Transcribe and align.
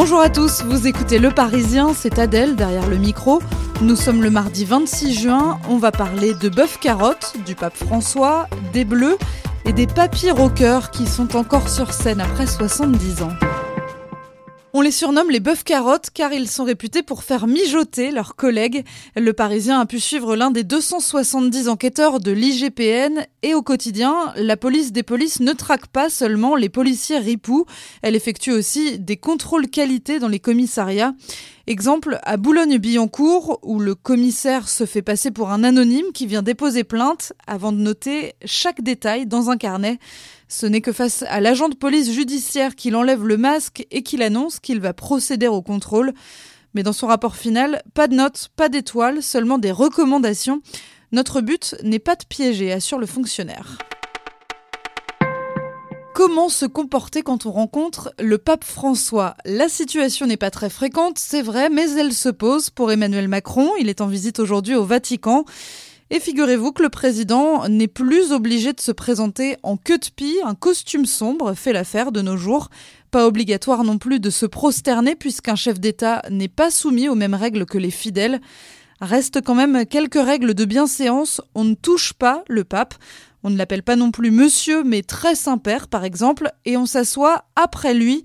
Bonjour 0.00 0.20
à 0.20 0.30
tous, 0.30 0.62
vous 0.62 0.86
écoutez 0.86 1.18
Le 1.18 1.32
Parisien, 1.32 1.92
c'est 1.92 2.20
Adèle 2.20 2.54
derrière 2.54 2.86
le 2.86 2.98
micro. 2.98 3.42
Nous 3.80 3.96
sommes 3.96 4.22
le 4.22 4.30
mardi 4.30 4.64
26 4.64 5.12
juin, 5.12 5.58
on 5.68 5.76
va 5.76 5.90
parler 5.90 6.34
de 6.34 6.48
bœuf 6.48 6.78
carotte, 6.78 7.34
du 7.44 7.56
pape 7.56 7.76
François, 7.76 8.46
des 8.72 8.84
bleus 8.84 9.18
et 9.64 9.72
des 9.72 9.88
papy 9.88 10.30
rockers 10.30 10.92
qui 10.92 11.04
sont 11.04 11.34
encore 11.34 11.68
sur 11.68 11.92
scène 11.92 12.20
après 12.20 12.46
70 12.46 13.22
ans. 13.22 13.32
On 14.74 14.82
les 14.82 14.90
surnomme 14.90 15.30
les 15.30 15.40
bœufs 15.40 15.64
carottes 15.64 16.10
car 16.12 16.30
ils 16.34 16.48
sont 16.48 16.64
réputés 16.64 17.02
pour 17.02 17.22
faire 17.22 17.46
mijoter 17.46 18.10
leurs 18.10 18.36
collègues. 18.36 18.84
Le 19.16 19.32
Parisien 19.32 19.80
a 19.80 19.86
pu 19.86 19.98
suivre 19.98 20.36
l'un 20.36 20.50
des 20.50 20.62
270 20.62 21.68
enquêteurs 21.68 22.20
de 22.20 22.32
l'IGPN 22.32 23.26
et 23.42 23.54
au 23.54 23.62
quotidien, 23.62 24.14
la 24.36 24.58
police 24.58 24.92
des 24.92 25.02
polices 25.02 25.40
ne 25.40 25.54
traque 25.54 25.86
pas 25.86 26.10
seulement 26.10 26.54
les 26.54 26.68
policiers 26.68 27.18
ripoux, 27.18 27.64
elle 28.02 28.14
effectue 28.14 28.52
aussi 28.52 28.98
des 28.98 29.16
contrôles 29.16 29.68
qualité 29.68 30.18
dans 30.18 30.28
les 30.28 30.40
commissariats. 30.40 31.14
Exemple 31.68 32.18
à 32.22 32.38
Boulogne-Billancourt, 32.38 33.58
où 33.62 33.78
le 33.78 33.94
commissaire 33.94 34.70
se 34.70 34.86
fait 34.86 35.02
passer 35.02 35.30
pour 35.30 35.50
un 35.50 35.62
anonyme 35.64 36.12
qui 36.14 36.24
vient 36.24 36.40
déposer 36.40 36.82
plainte 36.82 37.34
avant 37.46 37.72
de 37.72 37.76
noter 37.76 38.32
chaque 38.46 38.80
détail 38.80 39.26
dans 39.26 39.50
un 39.50 39.58
carnet. 39.58 39.98
Ce 40.48 40.64
n'est 40.64 40.80
que 40.80 40.92
face 40.92 41.24
à 41.28 41.40
l'agent 41.40 41.68
de 41.68 41.74
police 41.74 42.10
judiciaire 42.10 42.74
qu'il 42.74 42.96
enlève 42.96 43.26
le 43.26 43.36
masque 43.36 43.86
et 43.90 44.02
qu'il 44.02 44.22
annonce 44.22 44.60
qu'il 44.60 44.80
va 44.80 44.94
procéder 44.94 45.46
au 45.46 45.60
contrôle. 45.60 46.14
Mais 46.72 46.82
dans 46.82 46.94
son 46.94 47.06
rapport 47.06 47.36
final, 47.36 47.82
pas 47.92 48.08
de 48.08 48.14
notes, 48.14 48.48
pas 48.56 48.70
d'étoiles, 48.70 49.22
seulement 49.22 49.58
des 49.58 49.70
recommandations. 49.70 50.62
Notre 51.12 51.42
but 51.42 51.76
n'est 51.82 51.98
pas 51.98 52.16
de 52.16 52.24
piéger, 52.24 52.72
assure 52.72 52.98
le 52.98 53.04
fonctionnaire. 53.04 53.76
Comment 56.18 56.48
se 56.48 56.66
comporter 56.66 57.22
quand 57.22 57.46
on 57.46 57.52
rencontre 57.52 58.12
le 58.18 58.38
pape 58.38 58.64
François 58.64 59.36
La 59.44 59.68
situation 59.68 60.26
n'est 60.26 60.36
pas 60.36 60.50
très 60.50 60.68
fréquente, 60.68 61.16
c'est 61.16 61.42
vrai, 61.42 61.70
mais 61.70 61.88
elle 61.92 62.12
se 62.12 62.28
pose 62.28 62.70
pour 62.70 62.90
Emmanuel 62.90 63.28
Macron. 63.28 63.70
Il 63.78 63.88
est 63.88 64.00
en 64.00 64.08
visite 64.08 64.40
aujourd'hui 64.40 64.74
au 64.74 64.84
Vatican. 64.84 65.44
Et 66.10 66.18
figurez-vous 66.18 66.72
que 66.72 66.82
le 66.82 66.88
président 66.88 67.68
n'est 67.68 67.86
plus 67.86 68.32
obligé 68.32 68.72
de 68.72 68.80
se 68.80 68.90
présenter 68.90 69.58
en 69.62 69.76
queue 69.76 69.98
de 69.98 70.08
pie, 70.16 70.34
un 70.44 70.56
costume 70.56 71.06
sombre 71.06 71.54
fait 71.54 71.72
l'affaire 71.72 72.10
de 72.10 72.20
nos 72.20 72.36
jours. 72.36 72.68
Pas 73.12 73.24
obligatoire 73.24 73.84
non 73.84 73.98
plus 73.98 74.18
de 74.18 74.30
se 74.30 74.44
prosterner 74.44 75.14
puisqu'un 75.14 75.54
chef 75.54 75.78
d'État 75.78 76.22
n'est 76.30 76.48
pas 76.48 76.72
soumis 76.72 77.08
aux 77.08 77.14
mêmes 77.14 77.34
règles 77.34 77.64
que 77.64 77.78
les 77.78 77.92
fidèles. 77.92 78.40
Reste 79.00 79.40
quand 79.40 79.54
même 79.54 79.86
quelques 79.86 80.20
règles 80.20 80.54
de 80.54 80.64
bienséance. 80.64 81.40
On 81.54 81.62
ne 81.62 81.74
touche 81.74 82.12
pas 82.12 82.42
le 82.48 82.64
pape. 82.64 82.96
On 83.44 83.50
ne 83.50 83.56
l'appelle 83.56 83.82
pas 83.82 83.96
non 83.96 84.10
plus 84.10 84.30
monsieur, 84.30 84.82
mais 84.82 85.02
très 85.02 85.34
Saint-Père, 85.34 85.88
par 85.88 86.04
exemple, 86.04 86.50
et 86.64 86.76
on 86.76 86.86
s'assoit 86.86 87.44
après 87.56 87.94
lui. 87.94 88.24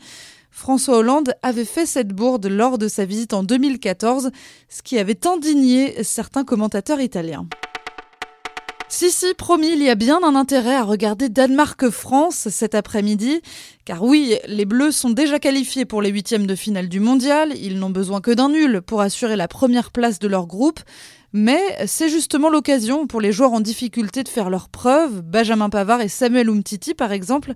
François 0.49 0.97
Hollande 0.97 1.33
avait 1.41 1.65
fait 1.65 1.85
cette 1.85 2.13
bourde 2.13 2.45
lors 2.47 2.77
de 2.77 2.87
sa 2.87 3.05
visite 3.05 3.33
en 3.33 3.43
2014, 3.43 4.31
ce 4.69 4.81
qui 4.81 4.99
avait 4.99 5.25
indigné 5.25 6.03
certains 6.03 6.43
commentateurs 6.43 6.99
italiens. 6.99 7.47
Si, 8.95 9.09
si, 9.09 9.33
promis, 9.33 9.71
il 9.71 9.81
y 9.81 9.89
a 9.89 9.95
bien 9.95 10.19
un 10.23 10.35
intérêt 10.35 10.75
à 10.75 10.83
regarder 10.83 11.27
Danemark-France 11.27 12.49
cet 12.49 12.75
après-midi, 12.75 13.41
car 13.85 14.03
oui, 14.03 14.37
les 14.47 14.65
Bleus 14.65 14.91
sont 14.91 15.09
déjà 15.09 15.39
qualifiés 15.39 15.83
pour 15.83 15.99
les 15.99 16.11
huitièmes 16.11 16.45
de 16.45 16.53
finale 16.53 16.89
du 16.89 16.99
mondial, 16.99 17.53
ils 17.59 17.79
n'ont 17.79 17.89
besoin 17.89 18.21
que 18.21 18.29
d'un 18.29 18.49
nul 18.49 18.83
pour 18.83 19.01
assurer 19.01 19.35
la 19.35 19.47
première 19.47 19.89
place 19.89 20.19
de 20.19 20.27
leur 20.27 20.45
groupe, 20.45 20.79
mais 21.33 21.59
c'est 21.87 22.07
justement 22.07 22.51
l'occasion 22.51 23.07
pour 23.07 23.19
les 23.19 23.31
joueurs 23.31 23.53
en 23.53 23.61
difficulté 23.61 24.21
de 24.21 24.29
faire 24.29 24.51
leurs 24.51 24.69
preuves, 24.69 25.23
Benjamin 25.23 25.71
Pavard 25.71 26.01
et 26.01 26.07
Samuel 26.07 26.49
Umtiti 26.49 26.93
par 26.93 27.11
exemple. 27.11 27.53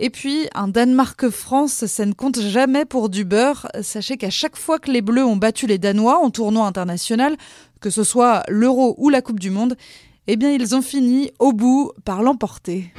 Et 0.00 0.10
puis, 0.10 0.48
un 0.56 0.66
Danemark-France, 0.66 1.86
ça 1.86 2.04
ne 2.04 2.14
compte 2.14 2.40
jamais 2.40 2.84
pour 2.84 3.10
du 3.10 3.24
beurre. 3.24 3.68
Sachez 3.80 4.16
qu'à 4.16 4.30
chaque 4.30 4.56
fois 4.56 4.80
que 4.80 4.90
les 4.90 5.02
Bleus 5.02 5.24
ont 5.24 5.36
battu 5.36 5.68
les 5.68 5.78
Danois 5.78 6.18
en 6.18 6.30
tournoi 6.30 6.66
international, 6.66 7.36
que 7.80 7.90
ce 7.90 8.02
soit 8.02 8.42
l'Euro 8.48 8.96
ou 8.98 9.08
la 9.08 9.22
Coupe 9.22 9.38
du 9.38 9.50
Monde, 9.50 9.76
eh 10.26 10.36
bien 10.36 10.50
ils 10.52 10.74
ont 10.74 10.82
fini 10.82 11.30
au 11.38 11.52
bout 11.52 11.92
par 12.04 12.22
l'emporter. 12.22 12.92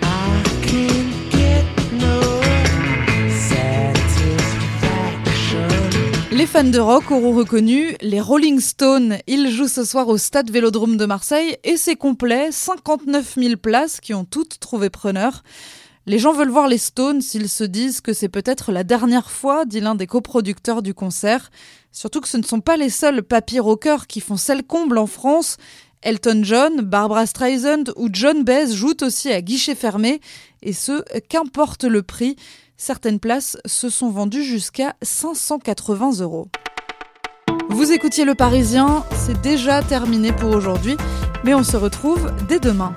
Les 6.31 6.47
fans 6.47 6.66
de 6.66 6.80
rock 6.80 7.12
auront 7.12 7.34
reconnu 7.34 7.96
les 8.02 8.19
Rolling 8.19 8.59
Stones. 8.59 9.18
Ils 9.25 9.50
jouent 9.50 9.69
ce 9.69 9.86
soir 9.86 10.09
au 10.09 10.18
Stade 10.18 10.52
Vélodrome 10.52 10.97
de 10.97 11.06
Marseille 11.06 11.56
et 11.63 11.78
c'est 11.78 11.96
complet, 11.96 12.52
59 12.52 13.36
000 13.38 13.56
places 13.56 14.02
qui 14.02 14.13
ont 14.13 14.25
toutes 14.25 14.59
trouvé 14.59 14.90
preneur. 14.90 15.44
Les 16.07 16.19
gens 16.19 16.34
veulent 16.34 16.50
voir 16.50 16.68
les 16.68 16.78
Stones 16.78 17.22
s'ils 17.22 17.47
se 17.47 17.63
disent 17.63 18.02
que 18.02 18.12
c'est 18.12 18.30
peut-être 18.30 18.72
la 18.74 18.84
dernière 18.84 19.31
fois, 19.31 19.66
dit 19.66 19.80
l'un 19.80 19.96
des 19.96 20.07
coproducteurs 20.07 20.84
du 20.84 20.94
concert. 20.94 21.50
Surtout 21.92 22.19
que 22.19 22.28
ce 22.28 22.36
ne 22.36 22.44
sont 22.44 22.59
pas 22.59 22.75
les 22.75 22.90
seuls 22.90 23.24
papy 23.24 23.59
rockers 23.59 24.06
qui 24.06 24.19
font 24.19 24.36
celle 24.38 24.63
comble 24.63 24.97
en 24.97 25.07
France. 25.07 25.56
Elton 26.01 26.41
John, 26.44 26.81
Barbara 26.81 27.25
Streisand 27.25 27.85
ou 27.95 28.09
John 28.11 28.44
Baez 28.44 28.73
jouent 28.73 29.01
aussi 29.01 29.31
à 29.31 29.41
guichet 29.41 29.75
fermé, 29.75 30.22
et 30.61 30.73
ce, 30.73 31.03
qu'importe 31.29 31.83
le 31.83 32.03
prix. 32.03 32.35
Certaines 32.78 33.19
places 33.19 33.57
se 33.66 33.89
sont 33.89 34.09
vendues 34.09 34.44
jusqu'à 34.44 34.95
580 35.01 36.19
euros. 36.19 36.47
Vous 37.69 37.91
écoutiez 37.91 38.25
Le 38.25 38.35
Parisien, 38.35 39.03
c'est 39.25 39.41
déjà 39.41 39.81
terminé 39.81 40.31
pour 40.31 40.51
aujourd'hui, 40.51 40.97
mais 41.44 41.53
on 41.53 41.63
se 41.63 41.78
retrouve 41.78 42.31
dès 42.47 42.59
demain. 42.59 42.94